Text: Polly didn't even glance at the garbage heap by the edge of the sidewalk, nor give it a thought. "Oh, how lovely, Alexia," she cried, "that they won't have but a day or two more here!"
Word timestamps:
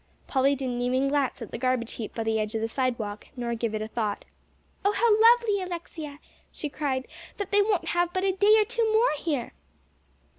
Polly 0.25 0.55
didn't 0.55 0.81
even 0.81 1.09
glance 1.09 1.43
at 1.43 1.51
the 1.51 1.59
garbage 1.59 1.93
heap 1.93 2.15
by 2.15 2.23
the 2.23 2.39
edge 2.39 2.55
of 2.55 2.61
the 2.61 2.67
sidewalk, 2.67 3.27
nor 3.35 3.53
give 3.53 3.75
it 3.75 3.83
a 3.83 3.87
thought. 3.87 4.25
"Oh, 4.83 4.93
how 4.93 5.11
lovely, 5.29 5.61
Alexia," 5.61 6.17
she 6.51 6.69
cried, 6.69 7.07
"that 7.37 7.51
they 7.51 7.61
won't 7.61 7.89
have 7.89 8.11
but 8.11 8.23
a 8.23 8.31
day 8.31 8.57
or 8.57 8.65
two 8.65 8.91
more 8.91 9.11
here!" 9.19 9.53